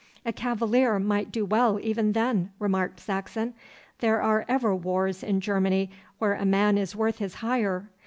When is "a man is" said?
6.33-6.95